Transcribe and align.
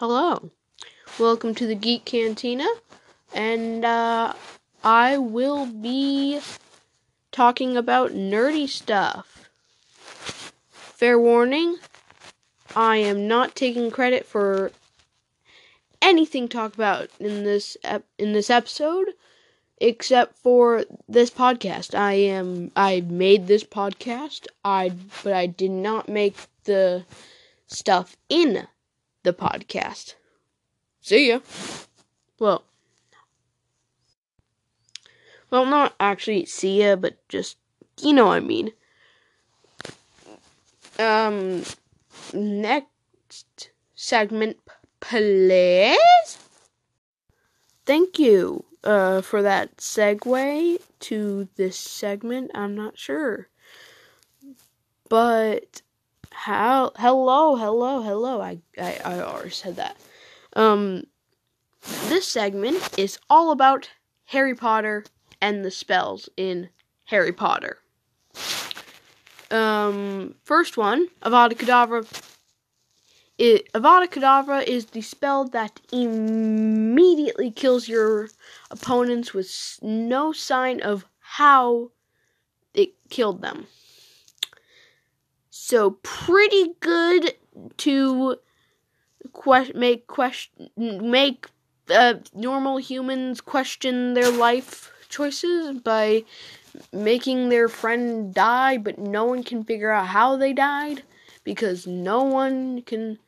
Hello. 0.00 0.50
Welcome 1.18 1.54
to 1.56 1.66
the 1.66 1.74
Geek 1.74 2.06
Cantina. 2.06 2.66
And 3.34 3.84
uh, 3.84 4.32
I 4.82 5.18
will 5.18 5.66
be 5.66 6.40
talking 7.32 7.76
about 7.76 8.12
nerdy 8.12 8.66
stuff. 8.66 9.50
Fair 10.70 11.18
warning, 11.18 11.76
I 12.74 12.96
am 12.96 13.28
not 13.28 13.54
taking 13.54 13.90
credit 13.90 14.24
for 14.24 14.72
anything 16.00 16.48
talked 16.48 16.76
about 16.76 17.10
in 17.20 17.44
this 17.44 17.76
ep- 17.84 18.06
in 18.16 18.32
this 18.32 18.48
episode 18.48 19.08
except 19.82 20.38
for 20.38 20.86
this 21.10 21.30
podcast. 21.30 21.94
I 21.94 22.14
am 22.14 22.72
I 22.74 23.02
made 23.02 23.48
this 23.48 23.64
podcast. 23.64 24.46
I 24.64 24.92
but 25.22 25.34
I 25.34 25.44
did 25.44 25.72
not 25.72 26.08
make 26.08 26.36
the 26.64 27.04
stuff 27.66 28.16
in 28.30 28.66
the 29.22 29.32
podcast. 29.32 30.14
See 31.00 31.28
ya. 31.28 31.40
Well, 32.38 32.64
well, 35.50 35.66
not 35.66 35.94
actually 35.98 36.46
see 36.46 36.82
ya, 36.82 36.96
but 36.96 37.16
just 37.28 37.56
you 38.00 38.12
know 38.12 38.26
what 38.26 38.36
I 38.36 38.40
mean. 38.40 38.72
Um, 40.98 41.64
next 42.32 43.70
segment, 43.94 44.58
please. 45.00 46.38
Thank 47.86 48.18
you 48.18 48.64
uh, 48.84 49.20
for 49.22 49.42
that 49.42 49.78
segue 49.78 50.80
to 51.00 51.48
this 51.56 51.76
segment. 51.76 52.50
I'm 52.54 52.74
not 52.74 52.98
sure, 52.98 53.48
but 55.08 55.82
how? 56.32 56.92
Hello, 56.96 57.56
hello, 57.56 58.02
hello. 58.02 58.40
I 58.40 58.60
I, 58.78 59.00
I 59.04 59.20
already 59.20 59.50
said 59.50 59.76
that. 59.76 59.96
Um, 60.54 61.04
this 62.08 62.26
segment 62.26 62.98
is 62.98 63.18
all 63.28 63.50
about 63.52 63.90
Harry 64.26 64.54
Potter 64.54 65.04
and 65.40 65.64
the 65.64 65.70
spells 65.70 66.28
in 66.36 66.68
Harry 67.04 67.32
Potter. 67.32 67.78
Um, 69.50 70.34
first 70.44 70.76
one, 70.76 71.08
Avada 71.22 71.54
Kedavra. 71.54 72.06
It, 73.38 73.72
Avada 73.72 74.06
Kedavra 74.06 74.62
is 74.62 74.86
the 74.86 75.00
spell 75.00 75.48
that 75.48 75.80
immediately 75.92 77.50
kills 77.50 77.88
your 77.88 78.28
opponents 78.70 79.32
with 79.32 79.78
no 79.82 80.32
sign 80.32 80.80
of 80.82 81.06
how 81.20 81.90
it 82.74 82.90
killed 83.08 83.40
them. 83.40 83.66
So 85.70 85.98
pretty 86.02 86.74
good 86.80 87.34
to 87.76 88.38
que- 89.32 89.72
make 89.72 90.08
question 90.08 90.68
make 90.76 91.46
uh, 91.88 92.14
normal 92.34 92.78
humans 92.78 93.40
question 93.40 94.14
their 94.14 94.32
life 94.32 94.90
choices 95.08 95.78
by 95.78 96.24
making 96.92 97.50
their 97.50 97.68
friend 97.68 98.34
die, 98.34 98.78
but 98.78 98.98
no 98.98 99.26
one 99.26 99.44
can 99.44 99.62
figure 99.62 99.92
out 99.92 100.08
how 100.08 100.36
they 100.36 100.52
died 100.52 101.04
because 101.44 101.86
no 101.86 102.24
one 102.24 102.82
can 102.82 103.20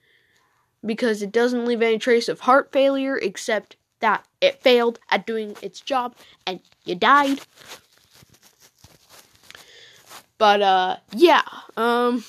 because 0.85 1.23
it 1.23 1.31
doesn't 1.31 1.65
leave 1.65 1.81
any 1.81 1.97
trace 1.97 2.29
of 2.29 2.41
heart 2.41 2.73
failure 2.73 3.17
except 3.19 3.77
that 4.01 4.27
it 4.41 4.61
failed 4.61 4.99
at 5.11 5.29
doing 5.29 5.57
its 5.63 5.81
job 5.81 6.17
and 6.45 6.59
you 6.85 6.97
died. 6.97 7.41
But 10.43 10.61
uh 10.61 10.97
yeah, 11.15 11.43
um 11.77 12.25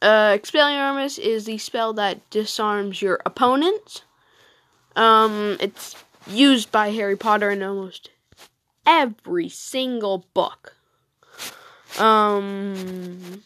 uh 0.00 0.32
Expelliarmus 0.32 1.18
is 1.18 1.44
the 1.44 1.58
spell 1.58 1.92
that 1.92 2.30
disarms 2.30 3.02
your 3.02 3.20
opponents. 3.26 4.00
Um 4.96 5.58
it's 5.60 5.96
used 6.26 6.72
by 6.72 6.92
Harry 6.92 7.14
Potter 7.14 7.50
in 7.50 7.62
almost 7.62 8.08
every 8.86 9.50
single 9.50 10.24
book. 10.32 10.76
Um 11.98 13.42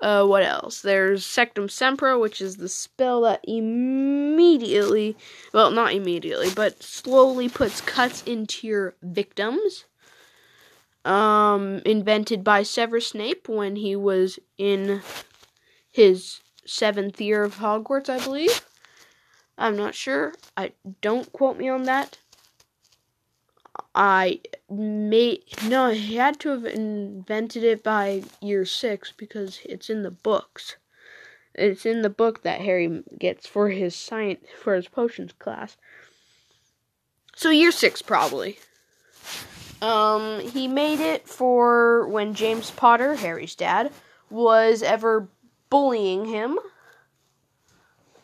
uh, 0.00 0.24
what 0.24 0.42
else? 0.44 0.80
There's 0.80 1.24
Sectumsempra, 1.24 2.20
which 2.20 2.40
is 2.40 2.56
the 2.56 2.68
spell 2.68 3.22
that 3.22 3.40
immediately, 3.44 5.16
well, 5.52 5.70
not 5.70 5.92
immediately, 5.92 6.50
but 6.54 6.82
slowly 6.82 7.48
puts 7.48 7.80
cuts 7.80 8.22
into 8.22 8.66
your 8.66 8.94
victims. 9.02 9.84
Um, 11.04 11.80
invented 11.86 12.44
by 12.44 12.62
Severus 12.62 13.08
Snape 13.08 13.48
when 13.48 13.76
he 13.76 13.96
was 13.96 14.38
in 14.58 15.00
his 15.90 16.40
seventh 16.66 17.20
year 17.20 17.42
of 17.44 17.56
Hogwarts, 17.56 18.10
I 18.10 18.22
believe. 18.22 18.64
I'm 19.56 19.76
not 19.76 19.94
sure. 19.94 20.34
I 20.56 20.72
don't 21.00 21.32
quote 21.32 21.56
me 21.56 21.68
on 21.68 21.84
that. 21.84 22.18
I 23.94 24.40
may 24.70 25.42
no, 25.66 25.90
he 25.90 26.16
had 26.16 26.38
to 26.40 26.50
have 26.50 26.64
invented 26.64 27.64
it 27.64 27.82
by 27.82 28.22
year 28.40 28.64
six 28.64 29.12
because 29.16 29.60
it's 29.64 29.90
in 29.90 30.02
the 30.02 30.10
books. 30.10 30.76
It's 31.54 31.84
in 31.84 32.02
the 32.02 32.10
book 32.10 32.42
that 32.42 32.60
Harry 32.60 33.02
gets 33.18 33.46
for 33.46 33.70
his 33.70 33.96
science 33.96 34.46
for 34.62 34.74
his 34.74 34.88
potions 34.88 35.32
class. 35.38 35.76
So 37.34 37.50
year 37.50 37.72
six 37.72 38.02
probably. 38.02 38.58
Um, 39.80 40.40
he 40.40 40.66
made 40.66 41.00
it 41.00 41.28
for 41.28 42.08
when 42.08 42.34
James 42.34 42.70
Potter, 42.70 43.14
Harry's 43.14 43.54
dad, 43.54 43.92
was 44.28 44.82
ever 44.82 45.28
bullying 45.70 46.24
him. 46.24 46.58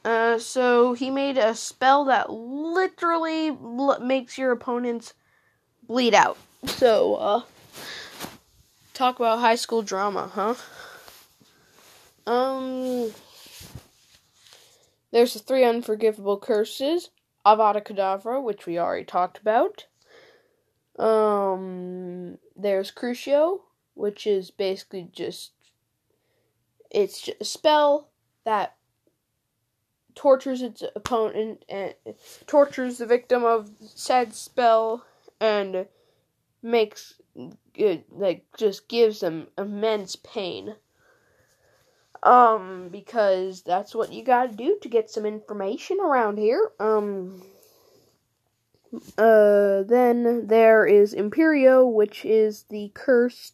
Uh, 0.04 0.38
so 0.38 0.92
he 0.92 1.10
made 1.10 1.38
a 1.38 1.54
spell 1.54 2.04
that 2.04 2.30
literally 2.30 3.50
makes 4.00 4.36
your 4.36 4.52
opponents 4.52 5.14
bleed 5.86 6.14
out. 6.14 6.36
So, 6.66 7.14
uh, 7.16 7.42
talk 8.92 9.18
about 9.18 9.40
high 9.40 9.56
school 9.56 9.82
drama, 9.82 10.30
huh? 10.32 10.54
Um, 12.26 13.12
there's 15.10 15.34
the 15.34 15.40
three 15.40 15.64
unforgivable 15.64 16.38
curses, 16.38 17.10
Avada 17.44 17.84
Kedavra, 17.84 18.42
which 18.42 18.66
we 18.66 18.78
already 18.78 19.04
talked 19.04 19.38
about. 19.38 19.86
Um, 20.98 22.38
there's 22.56 22.90
Crucio, 22.90 23.60
which 23.94 24.26
is 24.26 24.50
basically 24.50 25.08
just 25.12 25.52
it's 26.90 27.20
just 27.20 27.40
a 27.40 27.44
spell 27.44 28.08
that 28.44 28.76
tortures 30.14 30.62
its 30.62 30.82
opponent 30.94 31.64
and 31.68 31.94
tortures 32.46 32.98
the 32.98 33.06
victim 33.06 33.44
of 33.44 33.70
said 33.80 34.32
spell 34.32 35.04
and 35.44 35.86
makes 36.62 37.20
it 37.74 38.06
like 38.10 38.46
just 38.56 38.88
gives 38.88 39.20
them 39.20 39.48
immense 39.58 40.16
pain. 40.16 40.74
Um, 42.22 42.88
because 42.90 43.62
that's 43.62 43.94
what 43.94 44.12
you 44.12 44.24
gotta 44.24 44.54
do 44.54 44.78
to 44.80 44.88
get 44.88 45.10
some 45.10 45.26
information 45.26 45.98
around 46.00 46.38
here. 46.38 46.70
Um, 46.80 47.42
uh, 49.18 49.82
then 49.82 50.46
there 50.46 50.86
is 50.86 51.12
Imperio, 51.12 51.86
which 51.86 52.24
is 52.24 52.64
the 52.70 52.90
curse 52.94 53.52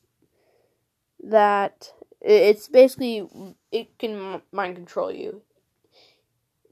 that 1.25 1.93
it's 2.21 2.69
basically 2.69 3.29
it 3.73 3.99
can 3.99 4.41
mind 4.53 4.77
control 4.77 5.11
you. 5.11 5.43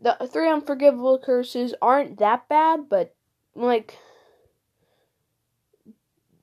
The 0.00 0.16
three 0.30 0.48
unforgivable 0.48 1.18
curses 1.18 1.74
aren't 1.82 2.18
that 2.18 2.48
bad, 2.48 2.88
but 2.88 3.16
like 3.56 3.98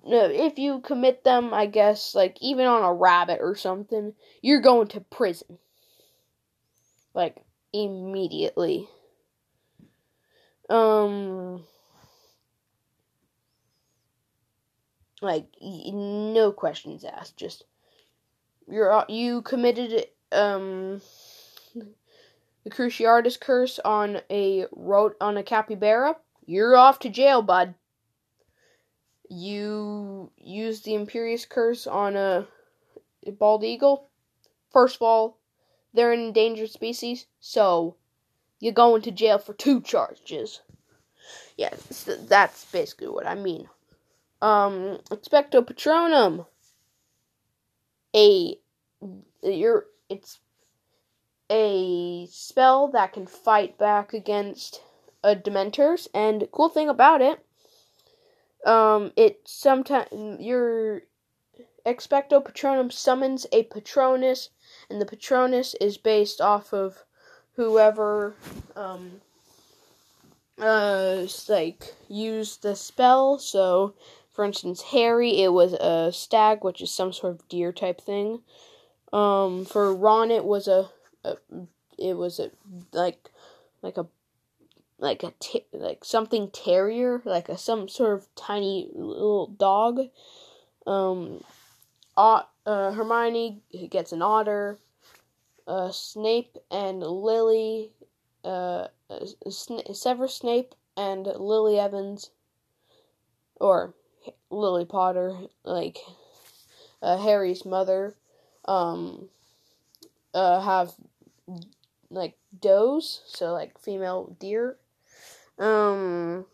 if 0.06 0.60
you 0.60 0.82
commit 0.82 1.24
them, 1.24 1.54
I 1.54 1.66
guess, 1.66 2.14
like 2.14 2.38
even 2.42 2.68
on 2.68 2.84
a 2.84 2.94
rabbit 2.94 3.40
or 3.42 3.56
something, 3.56 4.14
you're 4.42 4.62
going 4.62 4.88
to 4.90 5.02
prison. 5.02 5.58
Like 7.14 7.38
immediately. 7.74 8.88
Um 10.70 11.64
like 15.22 15.46
no 15.62 16.52
questions 16.52 17.04
asked, 17.04 17.38
just 17.38 17.64
you're 18.68 19.06
you 19.08 19.42
committed 19.42 20.06
um 20.32 21.02
the 22.64 22.70
Cruciatus 22.70 23.40
curse 23.40 23.80
on 23.84 24.22
a 24.30 24.66
wrote 24.72 25.16
on 25.22 25.38
a 25.38 25.44
capybara, 25.44 26.16
you're 26.46 26.76
off 26.76 27.00
to 27.00 27.10
jail, 27.10 27.42
bud 27.42 27.76
you 29.30 30.32
use 30.38 30.82
the 30.82 30.92
Imperius 30.92 31.48
Curse 31.48 31.88
on 31.88 32.16
a, 32.16 32.48
a 33.26 33.32
bald 33.32 33.64
eagle, 33.64 34.10
first 34.72 34.96
of 34.96 35.02
all, 35.02 35.38
they're 35.94 36.12
an 36.12 36.20
endangered 36.20 36.70
species, 36.70 37.26
so 37.40 37.96
you're 38.60 38.74
going 38.74 39.02
to 39.04 39.12
jail 39.12 39.38
for 39.38 39.54
two 39.54 39.82
charges. 39.82 40.62
Yeah, 41.58 41.74
that's 42.28 42.66
basically 42.66 43.08
what 43.08 43.28
I 43.28 43.36
mean. 43.36 43.70
Um, 44.42 45.00
Expecto 45.10 45.62
Patronum. 45.62 46.46
A 48.16 48.58
you're 49.44 49.86
it's 50.10 50.40
a 51.50 52.28
spell 52.32 52.88
that 52.90 53.14
can 53.14 53.28
fight 53.28 53.78
back 53.78 54.14
against 54.14 54.82
uh, 55.24 55.36
Dementors, 55.36 56.08
and 56.14 56.48
cool 56.52 56.70
thing 56.70 56.90
about 56.90 57.22
it, 57.22 57.45
um, 58.66 59.12
it 59.16 59.42
sometimes 59.46 60.08
your 60.40 61.04
Expecto 61.86 62.44
Patronum 62.44 62.92
summons 62.92 63.46
a 63.52 63.64
Patronus, 63.64 64.50
and 64.90 65.00
the 65.00 65.06
Patronus 65.06 65.76
is 65.76 65.98
based 65.98 66.42
off 66.42 66.74
of 66.74 67.04
whoever 67.56 68.36
um 68.76 69.22
uh 70.60 71.26
like 71.48 71.94
used 72.08 72.64
the 72.64 72.76
spell. 72.76 73.38
So, 73.38 73.94
for 74.32 74.44
instance, 74.44 74.82
Harry, 74.82 75.42
it 75.42 75.54
was 75.54 75.74
a 75.74 76.12
stag, 76.12 76.64
which 76.64 76.82
is 76.82 76.92
some 76.92 77.14
sort 77.14 77.34
of 77.34 77.48
deer 77.48 77.72
type 77.72 78.02
thing. 78.02 78.42
Um, 79.14 79.66
for 79.66 79.94
Ron, 79.94 80.32
it 80.32 80.44
was 80.44 80.68
a, 80.68 80.90
a 81.24 81.38
it 82.00 82.18
was 82.18 82.40
a 82.40 82.50
like 82.92 83.30
like 83.82 83.98
a 83.98 84.08
like 84.98 85.24
a 85.24 85.34
like 85.74 86.06
something 86.06 86.50
terrier, 86.52 87.22
like 87.26 87.50
a 87.50 87.58
some 87.58 87.88
sort 87.88 88.14
of 88.14 88.28
tiny 88.36 88.90
little 88.94 89.48
dog. 89.48 90.02
Um, 90.88 91.44
uh, 92.16 92.44
uh, 92.66 92.92
Hermione 92.92 93.62
gets 93.90 94.12
an 94.12 94.22
otter. 94.22 94.80
Uh, 95.68 95.90
Snape 95.92 96.58
and 96.70 97.00
Lily, 97.00 97.90
uh, 98.44 98.88
Sn- 99.50 99.96
Severus 99.96 100.36
Snape 100.36 100.76
and 100.96 101.26
Lily 101.26 101.80
Evans, 101.80 102.30
or 103.56 103.96
Lily 104.52 104.86
Potter, 104.86 105.36
like 105.64 105.98
uh, 107.02 107.18
Harry's 107.18 107.66
mother, 107.66 108.16
um, 108.66 109.30
uh, 110.36 110.62
have 110.62 110.94
like 112.12 112.38
does, 112.62 113.22
so 113.26 113.54
like 113.54 113.80
female 113.80 114.36
deer. 114.40 114.78
Um, 115.58 116.46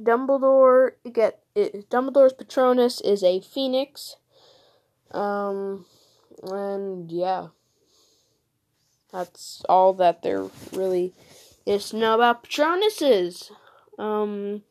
Dumbledore 0.00 0.92
get 1.12 1.40
it, 1.54 1.88
Dumbledore's 1.90 2.32
Patronus 2.32 3.00
is 3.00 3.22
a 3.22 3.40
phoenix. 3.40 4.16
Um, 5.12 5.86
and 6.42 7.10
yeah, 7.10 7.48
that's 9.12 9.62
all 9.68 9.92
that 9.94 10.22
there 10.22 10.48
really 10.72 11.14
is 11.64 11.90
to 11.90 11.96
know 11.96 12.14
about 12.14 12.44
Patronuses. 12.44 13.50
Um, 13.98 14.62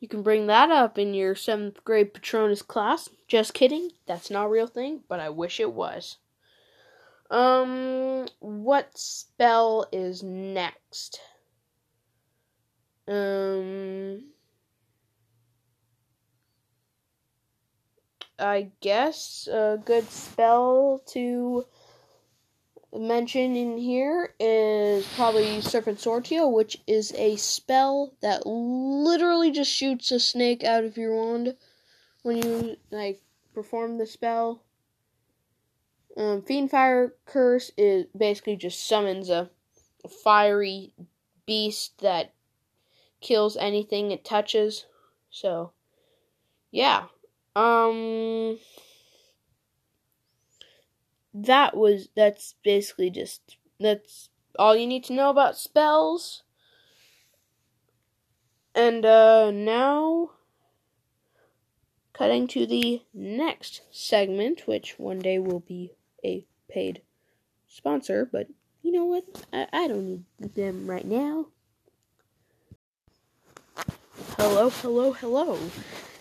you 0.00 0.08
can 0.08 0.22
bring 0.22 0.46
that 0.46 0.70
up 0.70 0.98
in 0.98 1.14
your 1.14 1.34
seventh 1.34 1.82
grade 1.84 2.14
Patronus 2.14 2.62
class. 2.62 3.08
Just 3.26 3.54
kidding, 3.54 3.90
that's 4.06 4.30
not 4.30 4.46
a 4.46 4.50
real 4.50 4.66
thing, 4.66 5.00
but 5.08 5.18
I 5.18 5.30
wish 5.30 5.58
it 5.58 5.72
was. 5.72 6.18
Um, 7.30 8.28
what 8.38 8.96
spell 8.96 9.86
is 9.90 10.22
next? 10.22 11.20
Um, 13.06 14.24
I 18.38 18.70
guess 18.80 19.48
a 19.50 19.80
good 19.84 20.10
spell 20.10 21.02
to 21.08 21.66
mention 22.92 23.56
in 23.56 23.76
here 23.76 24.34
is 24.38 25.06
probably 25.16 25.58
Serpensortia, 25.58 26.50
which 26.50 26.78
is 26.86 27.12
a 27.16 27.36
spell 27.36 28.14
that 28.22 28.46
literally 28.46 29.50
just 29.50 29.70
shoots 29.70 30.10
a 30.10 30.20
snake 30.20 30.62
out 30.64 30.84
of 30.84 30.96
your 30.96 31.14
wand 31.14 31.56
when 32.22 32.38
you 32.38 32.76
like 32.90 33.20
perform 33.52 33.98
the 33.98 34.06
spell. 34.06 34.62
Um, 36.16 36.42
Fiendfyre 36.42 37.12
Curse 37.26 37.72
is 37.76 38.06
basically 38.16 38.56
just 38.56 38.86
summons 38.86 39.30
a 39.30 39.50
fiery 40.22 40.92
beast 41.46 41.98
that 42.00 42.33
kills 43.24 43.56
anything 43.56 44.12
it 44.12 44.24
touches. 44.24 44.86
So, 45.30 45.72
yeah. 46.70 47.06
Um 47.56 48.58
that 51.32 51.76
was 51.76 52.10
that's 52.14 52.54
basically 52.62 53.10
just 53.10 53.56
that's 53.80 54.28
all 54.58 54.76
you 54.76 54.86
need 54.86 55.02
to 55.04 55.14
know 55.14 55.30
about 55.30 55.56
spells. 55.56 56.44
And 58.74 59.04
uh 59.06 59.50
now 59.50 60.30
cutting 62.12 62.46
to 62.48 62.66
the 62.66 63.02
next 63.14 63.82
segment, 63.90 64.66
which 64.66 64.98
one 64.98 65.18
day 65.18 65.38
will 65.38 65.60
be 65.60 65.92
a 66.24 66.46
paid 66.68 67.02
sponsor, 67.66 68.28
but 68.30 68.48
you 68.82 68.92
know 68.92 69.06
what? 69.06 69.24
I, 69.52 69.66
I 69.72 69.88
don't 69.88 70.26
need 70.38 70.54
them 70.54 70.86
right 70.88 71.06
now. 71.06 71.46
Hello, 74.36 74.68
hello, 74.68 75.12
hello. 75.12 75.58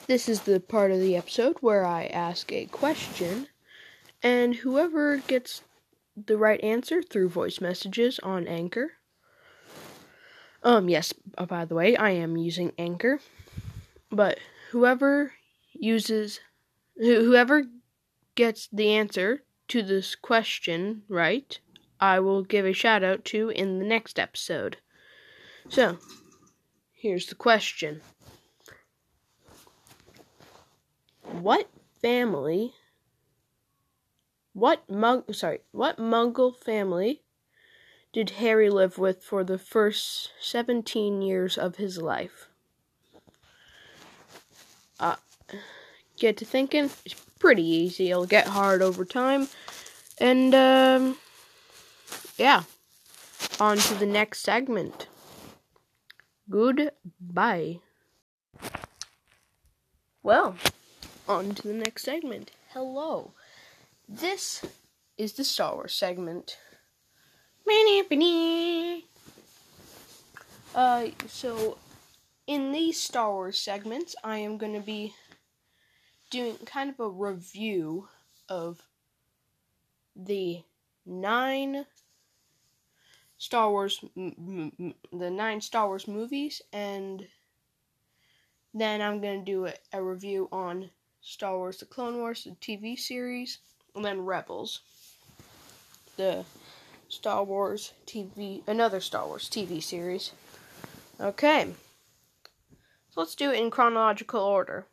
This 0.06 0.30
is 0.30 0.42
the 0.42 0.60
part 0.60 0.92
of 0.92 1.00
the 1.00 1.16
episode 1.16 1.58
where 1.62 1.84
I 1.84 2.06
ask 2.06 2.52
a 2.52 2.66
question, 2.68 3.48
and 4.22 4.54
whoever 4.54 5.18
gets 5.18 5.64
the 6.16 6.38
right 6.38 6.64
answer 6.64 7.02
through 7.02 7.30
voice 7.30 7.60
messages 7.60 8.20
on 8.20 8.48
Anchor. 8.48 8.92
Um, 10.62 10.90
yes, 10.90 11.12
uh, 11.40 11.48
by 11.48 11.66
the 11.66 11.74
way, 11.74 11.98
I 11.98 12.12
am 12.12 12.38
using 12.38 12.72
Anchor, 12.78 13.20
but 14.12 14.38
whoever 14.70 15.34
uses, 15.74 16.40
whoever 16.96 17.64
gets 18.36 18.70
the 18.72 18.92
answer 18.92 19.42
to 19.70 19.82
this 19.82 20.14
question 20.14 21.02
right, 21.10 21.60
I 22.00 22.20
will 22.20 22.44
give 22.44 22.66
a 22.66 22.74
shout 22.74 23.04
out 23.04 23.26
to 23.26 23.50
in 23.50 23.80
the 23.80 23.86
next 23.86 24.20
episode. 24.20 24.78
So, 25.68 25.98
here's 27.04 27.28
the 27.28 27.36
question. 27.36 28.00
What 31.22 31.68
family? 32.02 32.74
What 34.54 34.90
mug? 34.90 35.36
Sorry, 35.36 35.60
what 35.72 35.98
Muggle 35.98 36.56
family 36.56 37.24
did 38.14 38.30
Harry 38.32 38.70
live 38.70 38.98
with 38.98 39.22
for 39.22 39.44
the 39.44 39.58
first 39.58 40.32
seventeen 40.40 41.22
years 41.22 41.58
of 41.58 41.76
his 41.76 41.98
life? 41.98 42.48
Uh, 44.98 45.18
get 46.18 46.38
to 46.38 46.46
thinking. 46.46 46.90
It's 47.06 47.16
pretty 47.38 47.66
easy. 47.66 48.12
It'll 48.12 48.26
get 48.26 48.48
hard 48.48 48.82
over 48.82 49.04
time, 49.04 49.50
and 50.20 50.56
um, 50.56 51.18
yeah. 52.38 52.64
On 53.60 53.78
to 53.78 53.94
the 53.96 54.06
next 54.06 54.40
segment. 54.40 55.08
Goodbye. 56.54 57.80
Well 60.22 60.56
on 61.28 61.56
to 61.56 61.68
the 61.68 61.74
next 61.74 62.04
segment. 62.04 62.52
Hello. 62.74 63.32
This 64.08 64.64
is 65.18 65.34
the 65.34 65.44
Star 65.46 65.74
Wars 65.74 65.96
segment. 65.96 66.58
Uh, 70.76 71.08
so 71.26 71.80
in 72.46 72.72
these 72.72 73.02
Star 73.02 73.32
Wars 73.32 73.58
segments, 73.58 74.16
I 74.24 74.38
am 74.38 74.60
going 74.60 74.74
to 74.74 74.80
be 74.80 75.16
doing 76.30 76.58
kind 76.68 76.92
of 76.92 77.00
a 77.00 77.10
review 77.10 78.10
of 78.48 78.80
the 80.16 80.62
nine 81.04 81.88
Star 83.44 83.70
Wars, 83.72 84.00
m- 84.16 84.72
m- 84.80 84.94
the 85.12 85.30
nine 85.30 85.60
Star 85.60 85.88
Wars 85.88 86.08
movies, 86.08 86.62
and 86.72 87.28
then 88.74 89.02
I'm 89.02 89.22
to 89.22 89.38
do 89.44 89.66
a, 89.66 89.74
a 89.92 90.02
review 90.02 90.48
on 90.54 90.90
Star 91.20 91.58
Wars 91.58 91.78
The 91.78 91.86
Clone 91.86 92.20
Wars, 92.20 92.46
the 92.46 92.52
TV 92.52 92.98
series, 92.98 93.58
and 93.96 94.06
then 94.06 94.24
Rebels, 94.24 94.80
the 96.16 96.46
Star 97.10 97.44
Wars 97.44 97.92
TV, 98.08 98.62
another 98.66 99.02
Star 99.02 99.28
Wars 99.28 99.50
TV 99.50 99.84
series. 99.84 100.32
Okay. 101.20 101.74
So 103.10 103.20
let's 103.20 103.36
do 103.36 103.52
it 103.52 103.60
in 103.60 103.70
chronological 103.72 104.40
order. 104.40 104.86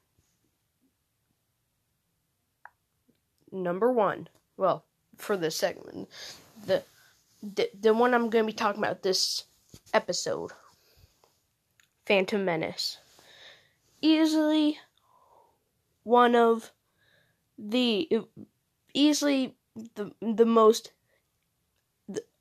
Number 3.53 3.93
one. 3.93 4.29
Well, 4.57 4.85
for 5.17 5.37
this 5.37 5.55
segment. 5.55 6.09
The 6.67 6.83
the, 7.43 7.71
the 7.79 7.95
one 7.95 8.15
I'm 8.15 8.31
going 8.31 8.45
to 8.45 8.53
be 8.53 8.57
talking 8.57 8.83
about 8.83 9.03
this 9.03 9.45
episode. 9.93 10.53
Phantom 12.07 12.45
Menace. 12.45 12.99
Easily 14.03 14.79
one 16.03 16.35
of 16.35 16.73
the 17.59 18.09
easily 18.95 19.55
the 19.95 20.13
the 20.21 20.47
most 20.47 20.93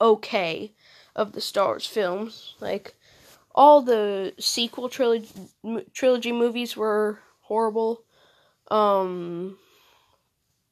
okay 0.01 0.73
of 1.15 1.33
the 1.33 1.41
Star 1.41 1.67
Wars 1.67 1.85
films. 1.85 2.55
Like 2.59 2.95
all 3.53 3.81
the 3.81 4.33
sequel 4.39 4.89
trilogy 4.89 5.29
trilogy 5.93 6.31
movies 6.31 6.75
were 6.77 7.19
horrible. 7.41 8.03
Um 8.71 9.57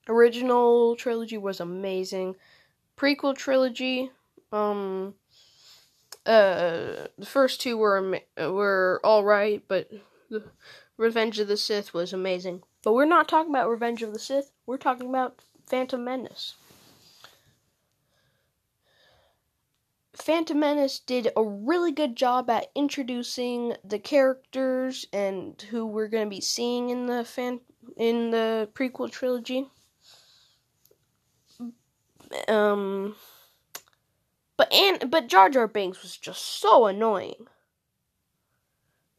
original 0.09 0.95
trilogy 0.95 1.37
was 1.37 1.59
amazing. 1.59 2.35
prequel 2.97 3.35
trilogy, 3.35 4.09
um, 4.51 5.15
uh, 6.25 7.07
the 7.17 7.25
first 7.25 7.61
two 7.61 7.77
were 7.77 8.19
were 8.37 8.99
all 9.03 9.23
right, 9.23 9.63
but 9.67 9.89
Revenge 10.97 11.39
of 11.39 11.47
the 11.47 11.57
Sith 11.57 11.93
was 11.93 12.13
amazing. 12.13 12.63
But 12.83 12.93
we're 12.93 13.05
not 13.05 13.27
talking 13.27 13.51
about 13.51 13.69
Revenge 13.69 14.03
of 14.03 14.13
the 14.13 14.19
Sith. 14.19 14.51
We're 14.65 14.77
talking 14.77 15.09
about 15.09 15.41
Phantom 15.67 16.03
Menace. 16.03 16.55
Phantom 20.15 20.59
Menace 20.59 20.99
did 20.99 21.29
a 21.37 21.43
really 21.43 21.91
good 21.91 22.15
job 22.15 22.49
at 22.49 22.71
introducing 22.73 23.75
the 23.83 23.99
characters 23.99 25.05
and 25.13 25.61
who 25.69 25.85
we're 25.85 26.07
going 26.07 26.25
to 26.25 26.35
be 26.35 26.41
seeing 26.41 26.89
in 26.89 27.05
the 27.05 27.23
fan 27.23 27.61
in 27.95 28.31
the 28.31 28.69
prequel 28.73 29.11
trilogy. 29.11 29.67
Um 32.47 33.15
but 34.57 34.71
and 34.73 35.09
but 35.09 35.27
Jar 35.27 35.49
Jar 35.49 35.67
Binks 35.67 36.01
was 36.01 36.17
just 36.17 36.41
so 36.41 36.87
annoying. 36.87 37.47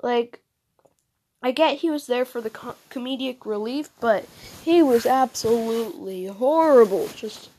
Like 0.02 0.40
I 1.42 1.52
get 1.52 1.78
he 1.78 1.90
was 1.90 2.06
there 2.06 2.24
for 2.24 2.40
the 2.40 2.50
co- 2.50 2.74
comedic 2.90 3.46
relief, 3.46 3.88
but 4.00 4.26
he 4.64 4.82
was 4.82 5.06
absolutely 5.06 6.26
horrible. 6.26 7.08
Just 7.14 7.50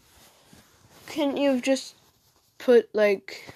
can 1.07 1.37
you 1.37 1.61
just 1.61 1.95
put 2.57 2.93
like 2.93 3.53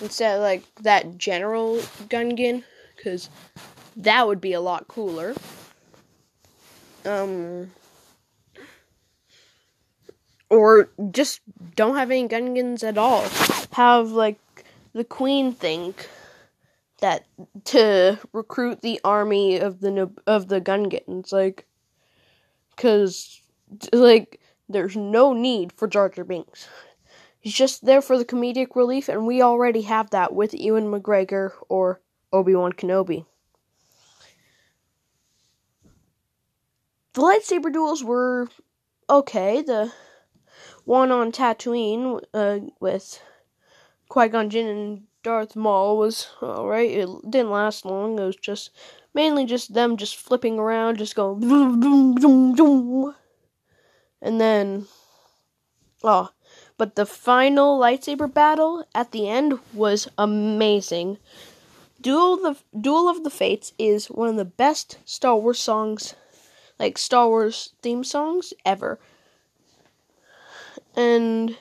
instead 0.00 0.36
of 0.36 0.42
like 0.42 0.62
that 0.82 1.16
general 1.16 1.76
Gungan 2.08 2.64
because 2.96 3.30
that 3.96 4.26
would 4.26 4.40
be 4.40 4.52
a 4.52 4.60
lot 4.60 4.88
cooler. 4.88 5.34
Um, 7.04 7.70
or 10.50 10.90
just 11.10 11.40
don't 11.74 11.96
have 11.96 12.10
any 12.10 12.28
Gungans 12.28 12.84
at 12.84 12.98
all. 12.98 13.24
Have 13.72 14.10
like 14.10 14.38
the 14.92 15.04
Queen 15.04 15.52
think 15.52 16.08
that 17.00 17.26
to 17.64 18.18
recruit 18.32 18.80
the 18.80 19.00
army 19.04 19.58
of 19.58 19.80
the 19.80 20.10
of 20.26 20.48
the 20.48 20.60
Gungans, 20.60 21.32
like, 21.32 21.66
cause 22.76 23.40
like 23.92 24.40
there's 24.68 24.96
no 24.96 25.32
need 25.32 25.72
for 25.72 25.88
Jar 25.88 26.08
Jar 26.08 26.24
Binks. 26.24 26.68
He's 27.40 27.54
just 27.54 27.84
there 27.84 28.02
for 28.02 28.18
the 28.18 28.24
comedic 28.24 28.74
relief, 28.74 29.08
and 29.08 29.26
we 29.26 29.40
already 29.40 29.82
have 29.82 30.10
that 30.10 30.34
with 30.34 30.54
Ewan 30.54 30.90
McGregor 30.90 31.52
or 31.68 32.00
Obi 32.32 32.54
Wan 32.54 32.72
Kenobi. 32.72 33.24
The 37.12 37.20
lightsaber 37.22 37.72
duels 37.72 38.02
were 38.02 38.48
okay. 39.08 39.62
The 39.62 39.92
one 40.86 41.10
on 41.10 41.32
Tatooine 41.32 42.22
uh, 42.32 42.60
with 42.80 43.20
Qui 44.08 44.28
Gon 44.28 44.48
Jinn 44.48 44.66
and 44.68 45.02
Darth 45.22 45.56
Maul 45.56 45.98
was 45.98 46.28
alright. 46.40 46.90
It 46.90 47.08
didn't 47.28 47.50
last 47.50 47.84
long. 47.84 48.18
It 48.18 48.24
was 48.24 48.36
just 48.36 48.70
mainly 49.12 49.44
just 49.44 49.74
them 49.74 49.96
just 49.96 50.16
flipping 50.16 50.58
around, 50.58 50.98
just 50.98 51.16
going 51.16 51.40
boom, 51.48 51.80
boom, 51.80 52.14
boom, 52.14 52.54
boom. 52.54 53.14
And 54.22 54.40
then, 54.40 54.86
oh, 56.04 56.30
but 56.78 56.94
the 56.94 57.04
final 57.04 57.78
lightsaber 57.78 58.32
battle 58.32 58.86
at 58.94 59.10
the 59.10 59.28
end 59.28 59.58
was 59.74 60.08
amazing. 60.16 61.18
Duel 62.00 62.36
the 62.36 62.56
Duel 62.80 63.08
of 63.08 63.24
the 63.24 63.30
Fates 63.30 63.72
is 63.76 64.06
one 64.06 64.28
of 64.28 64.36
the 64.36 64.44
best 64.44 64.98
Star 65.04 65.36
Wars 65.36 65.58
songs, 65.58 66.14
like 66.78 66.96
Star 66.96 67.26
Wars 67.26 67.72
theme 67.82 68.04
songs 68.04 68.54
ever. 68.64 69.00
And 70.96 71.58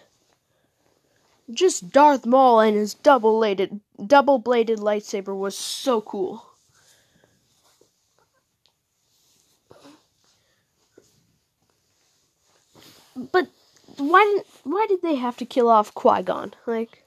just 1.51 1.91
Darth 1.91 2.25
Maul 2.25 2.61
and 2.61 2.75
his 2.75 2.93
double-bladed 2.93 3.81
double-bladed 4.07 4.79
lightsaber 4.79 5.37
was 5.37 5.57
so 5.57 6.01
cool. 6.01 6.45
But 13.15 13.47
why 13.97 14.23
didn't 14.23 14.47
why 14.63 14.85
did 14.87 15.01
they 15.01 15.15
have 15.15 15.37
to 15.37 15.45
kill 15.45 15.69
off 15.69 15.93
Qui 15.93 16.21
Gon? 16.23 16.53
Like, 16.65 17.03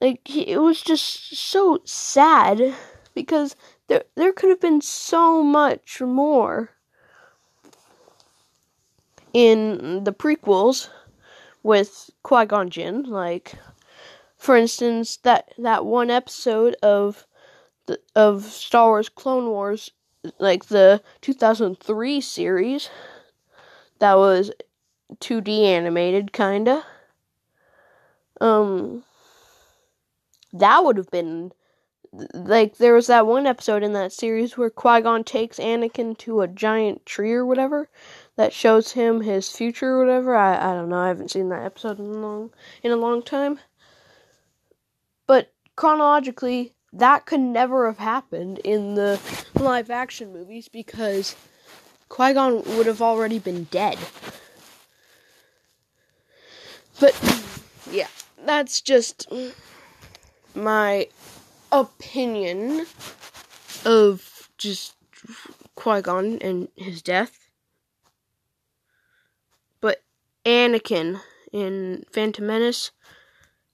like 0.00 0.20
he, 0.24 0.48
it 0.48 0.58
was 0.58 0.82
just 0.82 1.36
so 1.36 1.80
sad 1.84 2.74
because 3.14 3.56
there 3.88 4.04
there 4.14 4.32
could 4.32 4.50
have 4.50 4.60
been 4.60 4.80
so 4.80 5.42
much 5.42 6.00
more 6.00 6.70
in 9.32 10.04
the 10.04 10.12
prequels 10.12 10.88
with 11.62 12.10
Qui 12.22 12.46
Gon 12.46 12.70
Jinn. 12.70 13.04
Like, 13.04 13.54
for 14.36 14.56
instance, 14.56 15.16
that 15.18 15.52
that 15.58 15.84
one 15.84 16.10
episode 16.10 16.76
of 16.82 17.26
the 17.86 18.00
of 18.14 18.44
Star 18.44 18.88
Wars 18.88 19.08
Clone 19.08 19.48
Wars, 19.48 19.90
like 20.38 20.66
the 20.66 21.02
2003 21.20 22.20
series, 22.20 22.90
that 23.98 24.16
was 24.16 24.50
2D 25.20 25.64
animated, 25.64 26.32
kinda. 26.32 26.84
Um, 28.40 29.04
that 30.52 30.84
would 30.84 30.96
have 30.96 31.10
been 31.10 31.52
like 32.34 32.78
there 32.78 32.94
was 32.94 33.06
that 33.06 33.26
one 33.26 33.46
episode 33.46 33.82
in 33.82 33.92
that 33.92 34.12
series 34.12 34.56
where 34.56 34.70
Qui 34.70 35.00
Gon 35.00 35.22
takes 35.22 35.58
Anakin 35.58 36.18
to 36.18 36.40
a 36.40 36.48
giant 36.48 37.06
tree 37.06 37.32
or 37.32 37.46
whatever 37.46 37.88
that 38.40 38.54
shows 38.54 38.92
him 38.92 39.20
his 39.20 39.50
future 39.50 39.96
or 39.96 39.98
whatever. 39.98 40.34
I 40.34 40.70
I 40.70 40.72
don't 40.72 40.88
know. 40.88 40.96
I 40.96 41.08
haven't 41.08 41.30
seen 41.30 41.50
that 41.50 41.62
episode 41.62 41.98
in 41.98 42.06
a 42.06 42.18
long 42.18 42.50
in 42.82 42.90
a 42.90 42.96
long 42.96 43.22
time. 43.22 43.60
But 45.26 45.52
chronologically, 45.76 46.72
that 46.90 47.26
could 47.26 47.40
never 47.40 47.86
have 47.86 47.98
happened 47.98 48.58
in 48.60 48.94
the 48.94 49.20
live 49.56 49.90
action 49.90 50.32
movies 50.32 50.68
because 50.68 51.36
Qui 52.08 52.32
Gon 52.32 52.62
would 52.78 52.86
have 52.86 53.02
already 53.02 53.38
been 53.38 53.64
dead. 53.64 53.98
But 56.98 57.14
yeah, 57.90 58.08
that's 58.46 58.80
just 58.80 59.30
my 60.54 61.08
opinion 61.70 62.86
of 63.84 64.48
just 64.56 64.94
Qui 65.74 66.00
Gon 66.00 66.38
and 66.38 66.68
his 66.76 67.02
death. 67.02 67.49
Anakin 70.44 71.20
in 71.52 72.04
Phantom 72.10 72.46
Menace, 72.46 72.90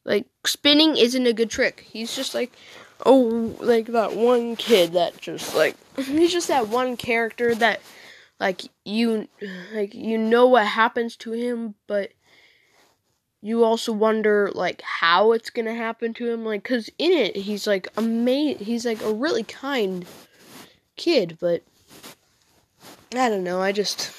like 0.04 0.26
spinning 0.44 0.96
isn't 0.96 1.26
a 1.26 1.32
good 1.32 1.50
trick. 1.50 1.86
He's 1.90 2.14
just 2.14 2.34
like, 2.34 2.52
oh, 3.04 3.56
like 3.60 3.86
that 3.86 4.14
one 4.14 4.56
kid 4.56 4.92
that 4.92 5.20
just 5.20 5.54
like 5.54 5.76
he's 5.96 6.32
just 6.32 6.48
that 6.48 6.68
one 6.68 6.96
character 6.96 7.54
that 7.54 7.80
like 8.40 8.62
you 8.84 9.28
like 9.74 9.94
you 9.94 10.18
know 10.18 10.46
what 10.46 10.66
happens 10.66 11.16
to 11.16 11.32
him, 11.32 11.74
but 11.86 12.12
you 13.42 13.62
also 13.62 13.92
wonder 13.92 14.50
like 14.52 14.82
how 14.82 15.32
it's 15.32 15.50
gonna 15.50 15.74
happen 15.74 16.14
to 16.14 16.30
him. 16.30 16.44
Like 16.44 16.62
because 16.62 16.88
in 16.98 17.12
it 17.12 17.36
he's 17.36 17.66
like 17.66 17.86
a 17.96 18.00
amazing 18.00 18.64
he's 18.64 18.84
like 18.84 19.02
a 19.02 19.12
really 19.12 19.44
kind 19.44 20.04
kid 20.96 21.36
but 21.40 21.62
i 23.14 23.28
don't 23.28 23.44
know. 23.44 23.60
I 23.60 23.72
just 23.72 24.10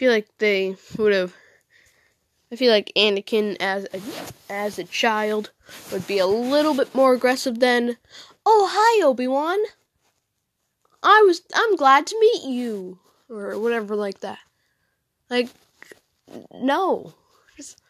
feel 0.00 0.10
like 0.10 0.26
they 0.38 0.74
would 0.96 1.12
have 1.12 1.34
i 2.50 2.56
feel 2.56 2.72
like 2.72 2.90
anakin 2.96 3.54
as 3.60 3.86
a 3.92 4.00
as 4.50 4.78
a 4.78 4.84
child 4.84 5.50
would 5.92 6.06
be 6.06 6.18
a 6.18 6.26
little 6.26 6.72
bit 6.74 6.94
more 6.94 7.12
aggressive 7.12 7.60
than 7.60 7.98
oh 8.46 8.66
hi 8.72 9.04
obi-wan 9.04 9.58
i 11.02 11.22
was 11.26 11.42
i'm 11.54 11.76
glad 11.76 12.06
to 12.06 12.18
meet 12.18 12.44
you 12.44 12.98
or 13.28 13.58
whatever 13.58 13.94
like 13.94 14.20
that 14.20 14.38
like 15.28 15.50
no 16.54 17.12
just 17.58 17.82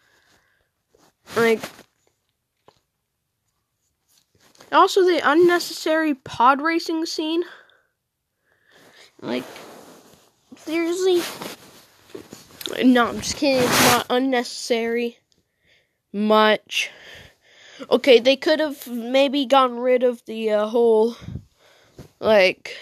like, 1.36 1.60
also 4.72 5.04
the 5.04 5.20
unnecessary 5.24 6.14
pod 6.14 6.60
racing 6.60 7.06
scene. 7.06 7.44
Like, 9.20 9.44
seriously? 10.56 11.22
No, 12.82 13.08
I'm 13.08 13.20
just 13.20 13.36
kidding. 13.36 13.62
It's 13.62 13.92
not 13.92 14.06
unnecessary. 14.10 15.18
Much. 16.12 16.90
Okay, 17.90 18.18
they 18.18 18.36
could 18.36 18.60
have 18.60 18.86
maybe 18.86 19.46
gotten 19.46 19.78
rid 19.78 20.02
of 20.02 20.24
the 20.26 20.50
uh, 20.50 20.66
whole, 20.66 21.16
like, 22.20 22.76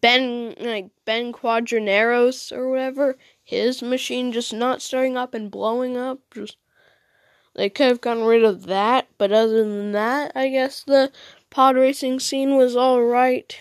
Ben, 0.00 0.54
like, 0.58 0.90
Ben 1.04 1.32
Quadinaros 1.32 2.52
or 2.52 2.70
whatever. 2.70 3.16
His 3.42 3.82
machine 3.82 4.32
just 4.32 4.52
not 4.52 4.82
starting 4.82 5.16
up 5.16 5.34
and 5.34 5.50
blowing 5.50 5.96
up. 5.96 6.20
Just 6.32 6.56
they 7.54 7.68
could 7.68 7.88
have 7.88 8.00
gotten 8.00 8.24
rid 8.24 8.44
of 8.44 8.66
that, 8.66 9.08
but 9.18 9.32
other 9.32 9.64
than 9.64 9.92
that, 9.92 10.32
I 10.34 10.48
guess 10.48 10.84
the 10.84 11.10
pod 11.50 11.76
racing 11.76 12.20
scene 12.20 12.56
was 12.56 12.76
alright. 12.76 13.58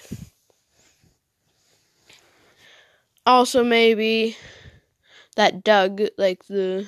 Also, 3.25 3.63
maybe 3.63 4.37
that 5.37 5.63
Doug, 5.63 6.01
like 6.17 6.45
the 6.47 6.87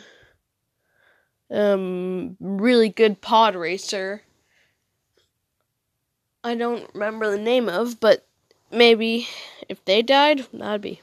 um 1.52 2.36
really 2.40 2.90
good 2.90 3.22
pod 3.22 3.56
racer. 3.56 4.24
I 6.44 6.56
don't 6.56 6.90
remember 6.94 7.30
the 7.30 7.42
name 7.42 7.70
of, 7.70 8.00
but 8.00 8.26
maybe 8.72 9.28
if 9.68 9.84
they 9.86 10.02
died, 10.02 10.48
that'd 10.52 10.82
be 10.82 11.02